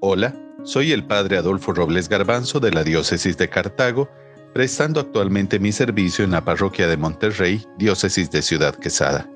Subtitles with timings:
[0.00, 0.34] Hola,
[0.64, 4.08] soy el Padre Adolfo Robles Garbanzo de la Diócesis de Cartago,
[4.52, 9.28] prestando actualmente mi servicio en la Parroquia de Monterrey, Diócesis de Ciudad Quesada.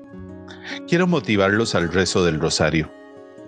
[0.87, 2.91] Quiero motivarlos al rezo del rosario,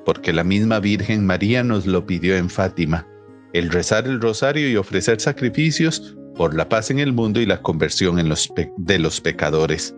[0.05, 3.07] porque la misma Virgen María nos lo pidió en Fátima,
[3.53, 7.61] el rezar el rosario y ofrecer sacrificios por la paz en el mundo y la
[7.61, 8.15] conversión
[8.77, 9.95] de los pecadores.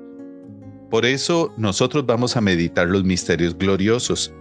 [0.89, 4.33] Por eso nosotros vamos a meditar los misterios gloriosos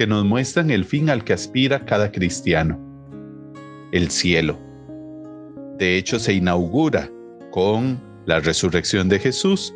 [0.00, 2.80] que nos muestran el fin al que aspira cada cristiano,
[3.92, 4.58] el cielo.
[5.76, 7.10] De hecho, se inaugura
[7.50, 9.74] con la resurrección de Jesús,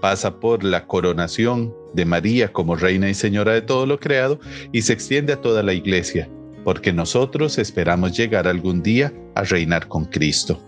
[0.00, 4.40] pasa por la coronación de María como Reina y Señora de todo lo creado
[4.72, 6.26] y se extiende a toda la iglesia,
[6.64, 10.58] porque nosotros esperamos llegar algún día a reinar con Cristo.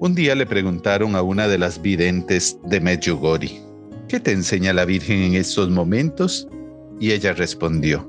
[0.00, 3.62] Un día le preguntaron a una de las videntes de Medjugorje,
[4.08, 6.48] ¿qué te enseña la Virgen en estos momentos?
[7.00, 8.08] Y ella respondió,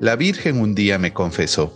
[0.00, 1.72] La Virgen un día me confesó,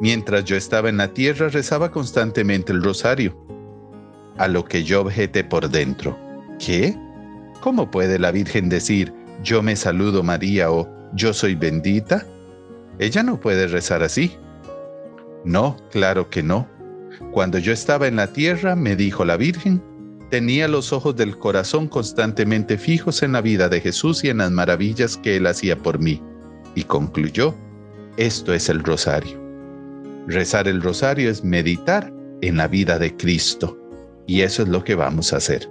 [0.00, 3.38] mientras yo estaba en la tierra rezaba constantemente el rosario,
[4.38, 6.18] a lo que yo objeté por dentro,
[6.58, 6.96] ¿qué?
[7.60, 12.26] ¿Cómo puede la Virgen decir, yo me saludo María o yo soy bendita?
[12.98, 14.36] Ella no puede rezar así.
[15.44, 16.66] No, claro que no.
[17.32, 19.82] Cuando yo estaba en la tierra, me dijo la Virgen,
[20.30, 24.50] tenía los ojos del corazón constantemente fijos en la vida de Jesús y en las
[24.50, 26.20] maravillas que él hacía por mí.
[26.74, 27.54] Y concluyó,
[28.16, 29.40] esto es el rosario.
[30.26, 33.78] Rezar el rosario es meditar en la vida de Cristo.
[34.26, 35.68] Y eso es lo que vamos a hacer.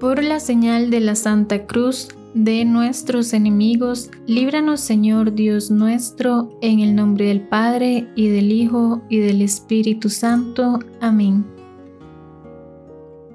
[0.00, 6.80] Por la señal de la Santa Cruz de nuestros enemigos, líbranos Señor Dios nuestro, en
[6.80, 10.78] el nombre del Padre y del Hijo y del Espíritu Santo.
[11.00, 11.57] Amén.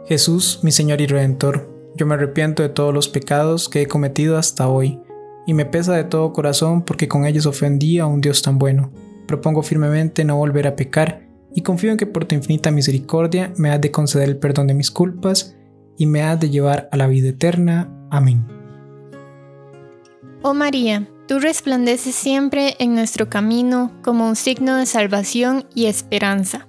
[0.06, 4.38] Jesús, mi Señor y Redentor, yo me arrepiento de todos los pecados que he cometido
[4.38, 5.00] hasta hoy,
[5.48, 8.92] y me pesa de todo corazón porque con ellos ofendí a un Dios tan bueno.
[9.28, 13.70] Propongo firmemente no volver a pecar, y confío en que por tu infinita misericordia me
[13.70, 15.56] has de conceder el perdón de mis culpas,
[15.98, 17.90] y me has de llevar a la vida eterna.
[18.10, 18.46] Amén.
[20.42, 26.68] Oh María, tú resplandeces siempre en nuestro camino como un signo de salvación y esperanza.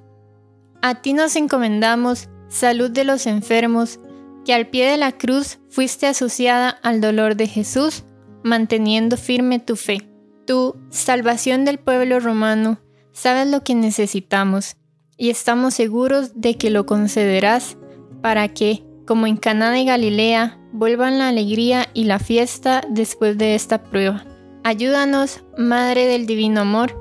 [0.83, 3.99] A ti nos encomendamos, salud de los enfermos,
[4.45, 8.05] que al pie de la cruz fuiste asociada al dolor de Jesús,
[8.45, 10.09] manteniendo firme tu fe.
[10.47, 12.79] Tú, salvación del pueblo romano,
[13.13, 14.77] sabes lo que necesitamos
[15.17, 17.77] y estamos seguros de que lo concederás
[18.23, 23.55] para que, como en Caná de Galilea, vuelvan la alegría y la fiesta después de
[23.55, 24.25] esta prueba.
[24.63, 27.01] Ayúdanos, Madre del Divino Amor,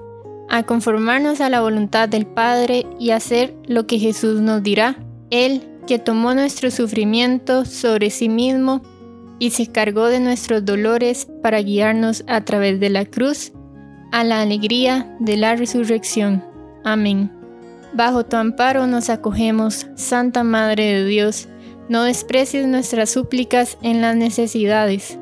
[0.50, 4.98] a conformarnos a la voluntad del Padre y hacer lo que Jesús nos dirá.
[5.34, 8.82] Él, que tomó nuestro sufrimiento sobre sí mismo
[9.40, 13.52] y se cargó de nuestros dolores para guiarnos a través de la cruz
[14.12, 16.44] a la alegría de la resurrección.
[16.84, 17.32] Amén.
[17.94, 21.48] Bajo tu amparo nos acogemos, Santa Madre de Dios
[21.90, 25.18] no desprecies nuestras súplicas en las necesidades.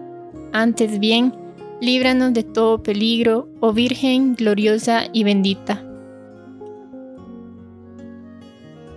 [0.53, 1.33] Antes bien,
[1.79, 5.83] líbranos de todo peligro, oh Virgen gloriosa y bendita.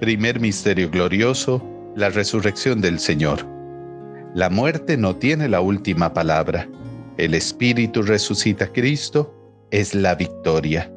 [0.05, 1.65] Primer misterio glorioso,
[1.97, 3.47] la resurrección del Señor.
[4.35, 6.69] La muerte no tiene la última palabra.
[7.17, 9.35] El Espíritu resucita a Cristo,
[9.71, 10.93] es la victoria.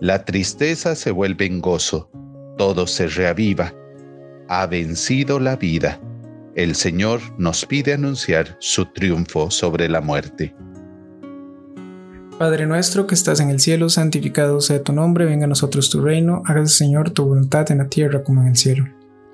[0.00, 2.08] La tristeza se vuelve en gozo,
[2.56, 3.74] todo se reaviva
[4.48, 6.00] ha vencido la vida.
[6.54, 10.54] El Señor nos pide anunciar su triunfo sobre la muerte.
[12.38, 16.00] Padre nuestro que estás en el cielo, santificado sea tu nombre, venga a nosotros tu
[16.00, 18.86] reino, hágase Señor tu voluntad en la tierra como en el cielo.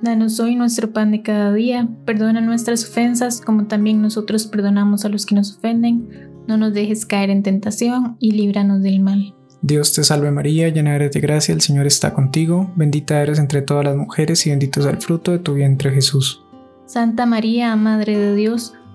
[0.02, 5.08] Danos hoy nuestro pan de cada día, perdona nuestras ofensas como también nosotros perdonamos a
[5.08, 6.08] los que nos ofenden,
[6.46, 9.34] no nos dejes caer en tentación y líbranos del mal.
[9.62, 13.62] Dios te salve María, llena eres de gracia, el Señor está contigo, bendita eres entre
[13.62, 16.42] todas las mujeres y bendito es el fruto de tu vientre Jesús.
[16.86, 18.74] Santa María, Madre de Dios,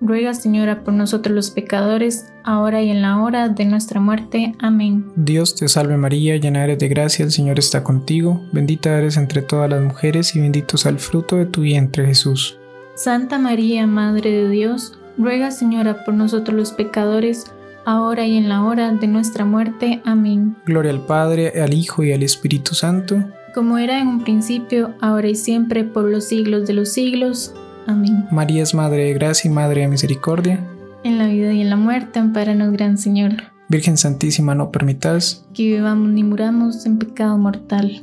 [0.00, 4.54] ruega Señora por nosotros los pecadores, ahora y en la hora de nuestra muerte.
[4.58, 5.06] Amén.
[5.16, 9.42] Dios te salve María, llena eres de gracia, el Señor está contigo, bendita eres entre
[9.42, 12.58] todas las mujeres y bendito es el fruto de tu vientre Jesús.
[12.94, 17.52] Santa María, Madre de Dios, ruega Señora por nosotros los pecadores,
[17.84, 20.00] ahora y en la hora de nuestra muerte.
[20.04, 20.56] Amén.
[20.64, 23.24] Gloria al Padre, al Hijo y al Espíritu Santo,
[23.56, 27.54] como era en un principio, ahora y siempre, por los siglos de los siglos.
[27.86, 28.26] Amén.
[28.30, 30.60] María es Madre de Gracia y Madre de Misericordia.
[31.04, 33.32] En la vida y en la muerte, amparanos, Gran Señor.
[33.68, 38.02] Virgen Santísima, no permitas que vivamos ni muramos en pecado mortal.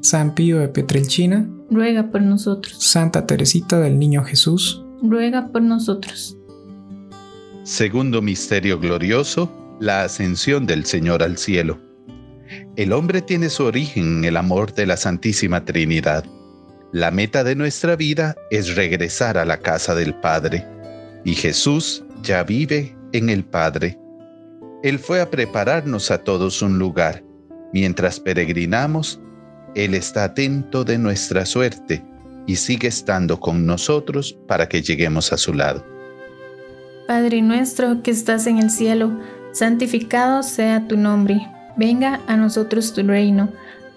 [0.00, 2.76] San Pío de Petrelchina, ruega por nosotros.
[2.82, 6.36] Santa Teresita del Niño Jesús, ruega por nosotros.
[7.62, 9.50] Segundo misterio glorioso,
[9.80, 11.78] la ascensión del Señor al cielo.
[12.76, 16.24] El hombre tiene su origen en el amor de la Santísima Trinidad.
[16.92, 20.66] La meta de nuestra vida es regresar a la casa del Padre,
[21.24, 23.96] y Jesús ya vive en el Padre.
[24.82, 27.22] Él fue a prepararnos a todos un lugar.
[27.72, 29.20] Mientras peregrinamos,
[29.76, 32.02] Él está atento de nuestra suerte
[32.48, 35.86] y sigue estando con nosotros para que lleguemos a su lado.
[37.06, 39.12] Padre nuestro que estás en el cielo,
[39.52, 41.40] santificado sea tu nombre.
[41.76, 43.52] Venga a nosotros tu reino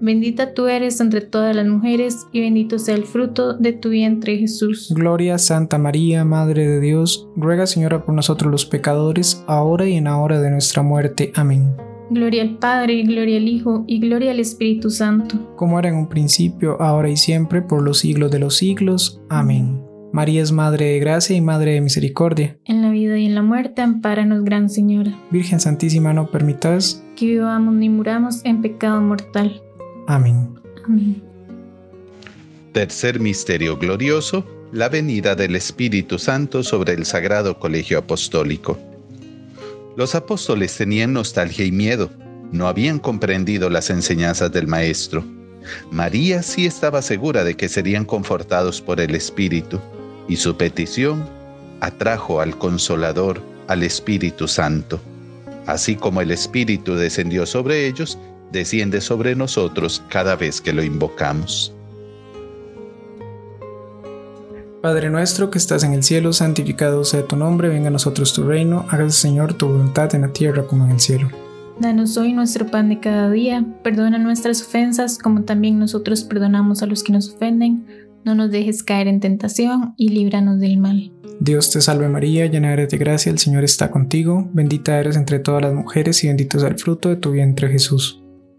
[0.00, 4.36] Bendita tú eres entre todas las mujeres y bendito sea el fruto de tu vientre
[4.36, 4.92] Jesús.
[4.94, 10.04] Gloria Santa María, Madre de Dios, ruega Señora por nosotros los pecadores, ahora y en
[10.04, 11.32] la hora de nuestra muerte.
[11.34, 11.74] Amén.
[12.10, 15.54] Gloria al Padre, gloria al Hijo y gloria al Espíritu Santo.
[15.56, 19.20] Como era en un principio, ahora y siempre, por los siglos de los siglos.
[19.28, 19.82] Amén.
[20.12, 22.58] María es Madre de Gracia y Madre de Misericordia.
[22.64, 25.18] En la vida y en la muerte, ampáranos, Gran Señora.
[25.30, 29.62] Virgen Santísima, no permitas que vivamos ni muramos en pecado mortal.
[30.06, 30.48] Amén.
[30.84, 31.22] Amén.
[32.72, 38.78] Tercer misterio glorioso, la venida del Espíritu Santo sobre el Sagrado Colegio Apostólico.
[39.96, 42.10] Los apóstoles tenían nostalgia y miedo,
[42.52, 45.24] no habían comprendido las enseñanzas del Maestro.
[45.90, 49.80] María sí estaba segura de que serían confortados por el Espíritu,
[50.28, 51.28] y su petición
[51.80, 55.00] atrajo al Consolador, al Espíritu Santo.
[55.66, 58.18] Así como el Espíritu descendió sobre ellos,
[58.56, 61.72] desciende sobre nosotros cada vez que lo invocamos.
[64.82, 68.44] Padre nuestro que estás en el cielo, santificado sea tu nombre, venga a nosotros tu
[68.44, 71.28] reino, hágase Señor tu voluntad en la tierra como en el cielo.
[71.80, 76.86] Danos hoy nuestro pan de cada día, perdona nuestras ofensas como también nosotros perdonamos a
[76.86, 77.84] los que nos ofenden,
[78.24, 81.12] no nos dejes caer en tentación y líbranos del mal.
[81.40, 85.38] Dios te salve María, llena eres de gracia, el Señor está contigo, bendita eres entre
[85.38, 88.22] todas las mujeres y bendito es el fruto de tu vientre Jesús.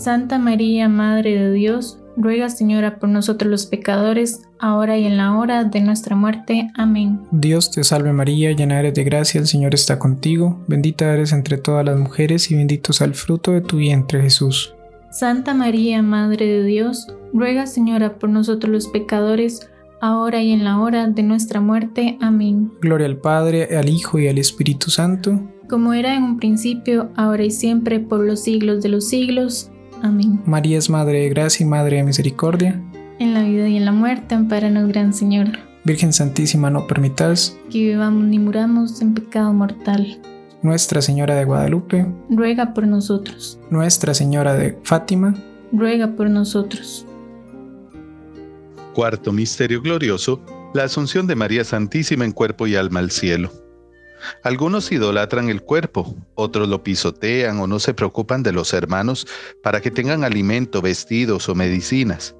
[0.00, 5.36] Santa María, Madre de Dios, Ruega, Señora, por nosotros los pecadores, ahora y en la
[5.36, 6.70] hora de nuestra muerte.
[6.74, 7.20] Amén.
[7.32, 11.58] Dios te salve María, llena eres de gracia, el Señor está contigo, bendita eres entre
[11.58, 14.74] todas las mujeres y bendito es el fruto de tu vientre Jesús.
[15.10, 19.68] Santa María, Madre de Dios, ruega, Señora, por nosotros los pecadores,
[20.00, 22.16] ahora y en la hora de nuestra muerte.
[22.22, 22.72] Amén.
[22.80, 25.42] Gloria al Padre, al Hijo y al Espíritu Santo.
[25.68, 29.70] Como era en un principio, ahora y siempre, por los siglos de los siglos.
[30.02, 30.40] Amén.
[30.46, 32.80] María es Madre de Gracia y Madre de Misericordia.
[33.18, 35.48] En la vida y en la muerte, amparanos, Gran Señor.
[35.84, 40.20] Virgen Santísima, no permitas que vivamos ni muramos en pecado mortal.
[40.62, 43.58] Nuestra Señora de Guadalupe, ruega por nosotros.
[43.70, 45.34] Nuestra Señora de Fátima,
[45.72, 47.06] ruega por nosotros.
[48.94, 50.42] Cuarto Misterio Glorioso,
[50.74, 53.50] la Asunción de María Santísima en cuerpo y alma al cielo.
[54.42, 59.26] Algunos idolatran el cuerpo, otros lo pisotean o no se preocupan de los hermanos
[59.62, 62.34] para que tengan alimento, vestidos o medicinas.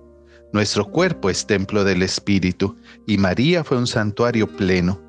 [0.52, 5.00] Nuestro cuerpo es templo del Espíritu y María fue un santuario pleno.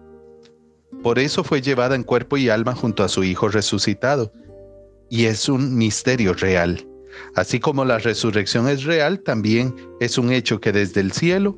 [1.01, 4.31] Por eso fue llevada en cuerpo y alma junto a su Hijo resucitado.
[5.09, 6.87] Y es un misterio real.
[7.35, 11.57] Así como la resurrección es real, también es un hecho que desde el cielo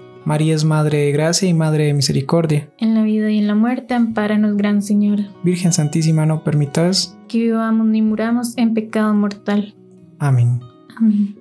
[0.23, 2.71] María es Madre de Gracia y Madre de Misericordia.
[2.77, 5.31] En la vida y en la muerte, ampáranos, Gran Señora.
[5.43, 9.73] Virgen Santísima, no permitas que vivamos ni muramos en pecado mortal.
[10.19, 10.61] Amén.
[10.97, 11.35] Amén.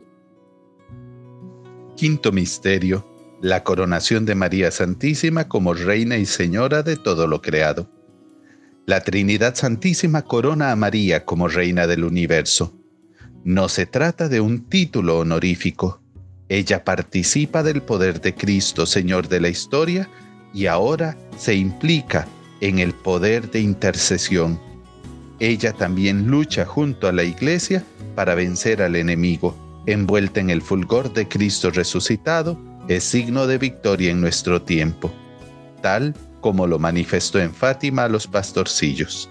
[1.97, 3.07] Quinto Misterio.
[3.43, 7.90] La coronación de María Santísima como Reina y Señora de todo lo creado.
[8.87, 12.75] La Trinidad Santísima corona a María como Reina del universo.
[13.45, 16.00] No se trata de un título honorífico.
[16.51, 20.11] Ella participa del poder de Cristo, Señor de la historia,
[20.53, 22.27] y ahora se implica
[22.61, 24.61] en el poder de intercesión.
[25.39, 27.85] Ella también lucha junto a la Iglesia
[28.17, 29.57] para vencer al enemigo.
[29.87, 32.59] Envuelta en el fulgor de Cristo resucitado,
[32.89, 35.13] es signo de victoria en nuestro tiempo,
[35.81, 39.31] tal como lo manifestó en Fátima a los pastorcillos.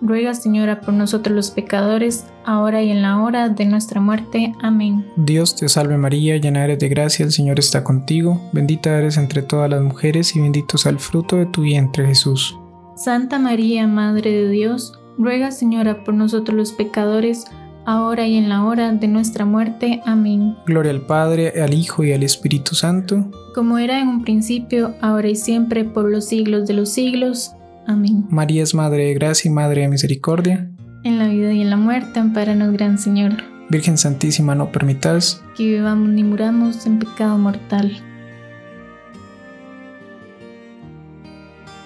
[0.00, 4.52] ruega Señora por nosotros los pecadores, ahora y en la hora de nuestra muerte.
[4.62, 5.06] Amén.
[5.16, 9.42] Dios te salve María, llena eres de gracia, el Señor está contigo, bendita eres entre
[9.42, 12.56] todas las mujeres y bendito es el fruto de tu vientre Jesús.
[12.96, 17.46] Santa María, Madre de Dios, ruega Señora por nosotros los pecadores,
[17.86, 20.00] ahora y en la hora de nuestra muerte.
[20.04, 20.56] Amén.
[20.66, 25.28] Gloria al Padre, al Hijo y al Espíritu Santo, como era en un principio, ahora
[25.28, 27.52] y siempre, por los siglos de los siglos.
[27.86, 28.26] Amén.
[28.30, 30.70] María es Madre de Gracia y Madre de Misericordia.
[31.02, 33.32] En la vida y en la muerte, amparanos, Gran Señor.
[33.70, 38.02] Virgen Santísima, no permitas que vivamos ni muramos en pecado mortal.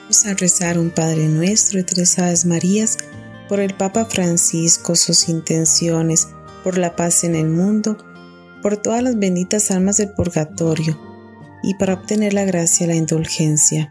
[0.01, 2.97] Vamos a rezar un Padre Nuestro y tres Aves Marías
[3.49, 6.29] por el Papa Francisco, sus intenciones,
[6.63, 7.99] por la paz en el mundo,
[8.63, 10.99] por todas las benditas almas del purgatorio
[11.63, 13.91] y para obtener la gracia y la indulgencia.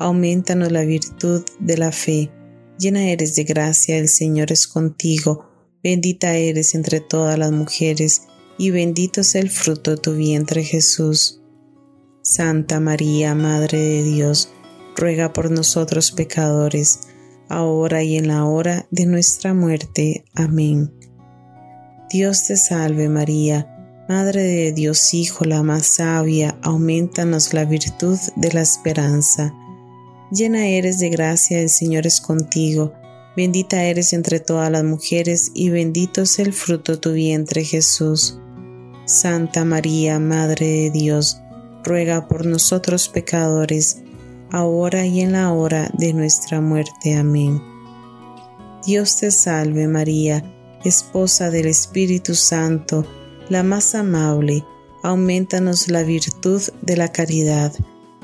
[0.00, 2.32] aumentanos la virtud de la fe.
[2.78, 5.50] Llena eres de gracia, el Señor es contigo,
[5.84, 8.22] bendita eres entre todas las mujeres,
[8.58, 11.42] y bendito es el fruto de tu vientre Jesús.
[12.22, 14.50] Santa María, Madre de Dios,
[14.96, 17.00] ruega por nosotros pecadores,
[17.48, 20.24] ahora y en la hora de nuestra muerte.
[20.34, 20.92] Amén.
[22.10, 23.76] Dios te salve María,
[24.08, 29.54] Madre de Dios Hijo, la más sabia, aumentanos la virtud de la esperanza.
[30.30, 32.92] Llena eres de gracia, el Señor es contigo,
[33.36, 38.38] bendita eres entre todas las mujeres y bendito es el fruto de tu vientre Jesús.
[39.06, 41.40] Santa María, Madre de Dios,
[41.82, 44.02] ruega por nosotros pecadores,
[44.52, 47.16] ahora y en la hora de nuestra muerte.
[47.16, 47.60] Amén.
[48.86, 50.44] Dios te salve María,
[50.84, 53.04] esposa del Espíritu Santo,
[53.48, 54.64] la más amable,
[55.02, 57.72] aumentanos la virtud de la caridad.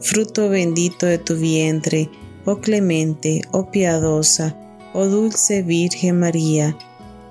[0.00, 2.10] fruto bendito de tu vientre,
[2.44, 4.56] oh clemente, oh piadosa,
[4.94, 6.76] oh dulce Virgen María,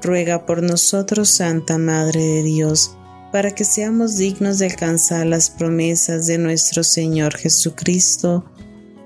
[0.02, 2.96] ruega por nosotros, Santa Madre de Dios,
[3.32, 8.46] para que seamos dignos de alcanzar las promesas de nuestro Señor Jesucristo.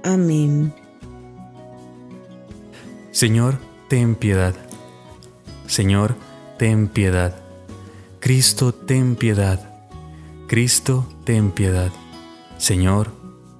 [0.03, 0.73] Amén.
[3.11, 4.55] Señor, ten piedad.
[5.67, 6.15] Señor,
[6.57, 7.35] ten piedad.
[8.19, 9.59] Cristo, ten piedad.
[10.47, 11.91] Cristo, ten piedad.
[12.57, 13.20] Señor,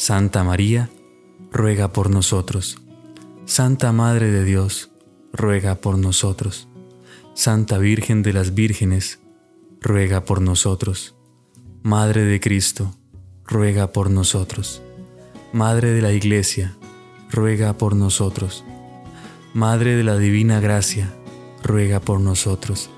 [0.00, 0.88] Santa María,
[1.52, 2.80] ruega por nosotros.
[3.44, 4.90] Santa Madre de Dios,
[5.30, 6.68] ruega por nosotros.
[7.34, 9.20] Santa Virgen de las Vírgenes,
[9.78, 11.16] ruega por nosotros.
[11.82, 12.96] Madre de Cristo,
[13.44, 14.80] ruega por nosotros.
[15.52, 16.78] Madre de la Iglesia,
[17.30, 18.64] ruega por nosotros.
[19.52, 21.12] Madre de la Divina Gracia,
[21.62, 22.88] ruega por nosotros.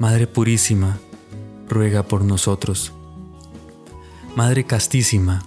[0.00, 0.98] Madre Purísima,
[1.68, 2.92] ruega por nosotros.
[4.34, 5.46] Madre castísima,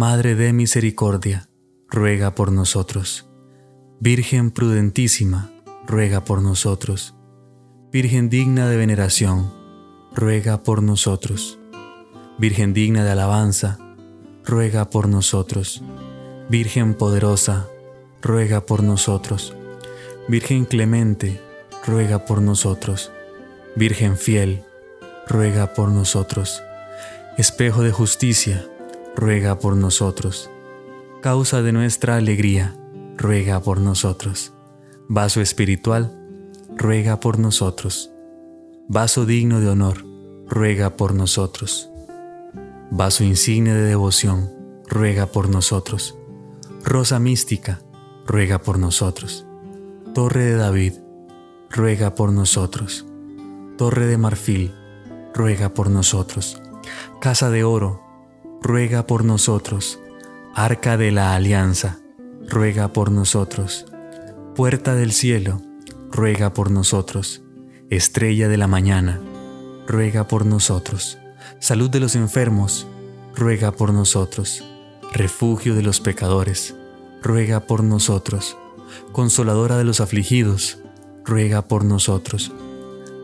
[0.00, 1.50] Madre de Misericordia,
[1.86, 3.28] ruega por nosotros.
[4.00, 5.50] Virgen prudentísima,
[5.86, 7.14] ruega por nosotros.
[7.92, 9.52] Virgen digna de veneración,
[10.14, 11.58] ruega por nosotros.
[12.38, 13.76] Virgen digna de alabanza,
[14.42, 15.82] ruega por nosotros.
[16.48, 17.68] Virgen poderosa,
[18.22, 19.54] ruega por nosotros.
[20.28, 21.42] Virgen clemente,
[21.86, 23.12] ruega por nosotros.
[23.76, 24.64] Virgen fiel,
[25.28, 26.62] ruega por nosotros.
[27.36, 28.64] Espejo de justicia,
[29.16, 30.50] ruega por nosotros.
[31.20, 32.76] Causa de nuestra alegría,
[33.16, 34.52] ruega por nosotros.
[35.08, 36.16] Vaso espiritual,
[36.76, 38.10] ruega por nosotros.
[38.88, 40.04] Vaso digno de honor,
[40.48, 41.90] ruega por nosotros.
[42.90, 44.50] Vaso insigne de devoción,
[44.88, 46.16] ruega por nosotros.
[46.84, 47.80] Rosa mística,
[48.26, 49.46] ruega por nosotros.
[50.14, 50.94] Torre de David,
[51.70, 53.06] ruega por nosotros.
[53.76, 54.74] Torre de marfil,
[55.34, 56.60] ruega por nosotros.
[57.20, 58.02] Casa de oro,
[58.62, 59.98] ruega por nosotros.
[60.54, 61.98] Arca de la alianza,
[62.48, 63.86] ruega por nosotros.
[64.54, 65.62] Puerta del cielo,
[66.10, 67.42] ruega por nosotros.
[67.88, 69.20] Estrella de la mañana,
[69.86, 71.18] ruega por nosotros.
[71.58, 72.86] Salud de los enfermos,
[73.34, 74.64] ruega por nosotros.
[75.12, 76.74] Refugio de los pecadores,
[77.22, 78.56] ruega por nosotros.
[79.12, 80.78] Consoladora de los afligidos,
[81.24, 82.52] ruega por nosotros.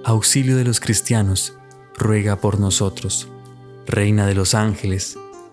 [0.05, 1.55] Auxilio de los cristianos,
[1.97, 3.29] ruega por nosotros.
[3.87, 5.17] Reina de los ángeles,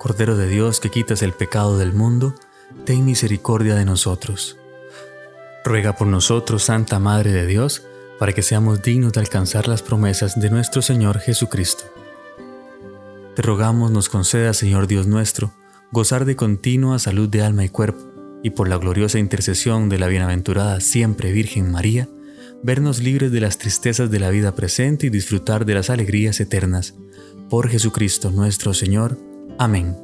[0.00, 2.34] Cordero de Dios que quitas el pecado del mundo,
[2.86, 4.56] ten misericordia de nosotros.
[5.62, 7.82] Ruega por nosotros, Santa Madre de Dios,
[8.18, 11.84] para que seamos dignos de alcanzar las promesas de nuestro Señor Jesucristo.
[13.36, 15.52] Te rogamos nos conceda, Señor Dios nuestro,
[15.92, 18.00] gozar de continua salud de alma y cuerpo,
[18.42, 22.08] y por la gloriosa intercesión de la bienaventurada siempre Virgen María,
[22.62, 26.94] vernos libres de las tristezas de la vida presente y disfrutar de las alegrías eternas.
[27.50, 29.29] Por Jesucristo nuestro Señor.
[29.60, 29.94] Amén.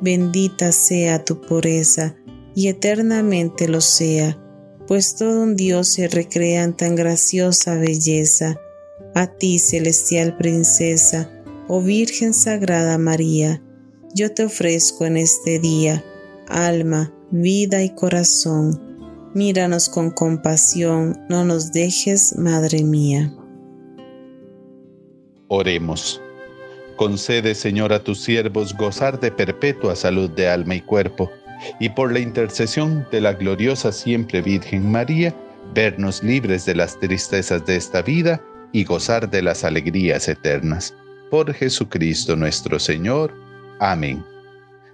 [0.00, 2.14] bendita sea tu pureza,
[2.54, 4.38] y eternamente lo sea,
[4.86, 8.60] pues todo un Dios se recrea en tan graciosa belleza.
[9.16, 11.28] A ti, celestial princesa,
[11.66, 13.60] oh Virgen Sagrada María,
[14.14, 16.04] yo te ofrezco en este día,
[16.46, 18.80] alma, vida y corazón.
[19.34, 23.34] Míranos con compasión, no nos dejes, Madre mía.
[25.48, 26.20] Oremos.
[27.00, 31.32] Concede, Señor, a tus siervos gozar de perpetua salud de alma y cuerpo,
[31.78, 35.34] y por la intercesión de la gloriosa siempre Virgen María,
[35.72, 38.38] vernos libres de las tristezas de esta vida
[38.72, 40.94] y gozar de las alegrías eternas.
[41.30, 43.34] Por Jesucristo nuestro Señor.
[43.78, 44.22] Amén.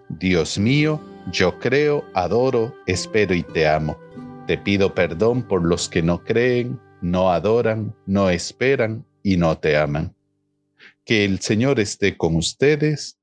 [0.08, 1.00] Dios mío,
[1.32, 3.98] yo creo, adoro, espero y te amo.
[4.46, 9.76] Te pido perdón por los que no creen, no adoran, no esperan y no te
[9.76, 10.15] aman.
[11.06, 13.18] Que el Señor esté con ustedes.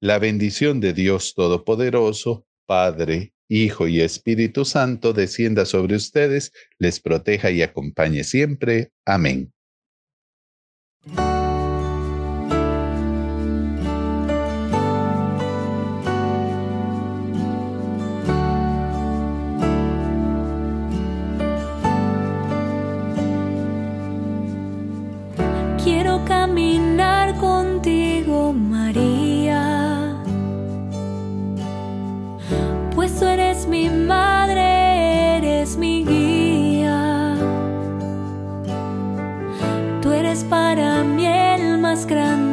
[0.00, 7.50] La bendición de Dios Todopoderoso, Padre, Hijo y Espíritu Santo descienda sobre ustedes, les proteja
[7.50, 8.92] y acompañe siempre.
[9.06, 9.52] Amén.
[42.04, 42.45] Camino.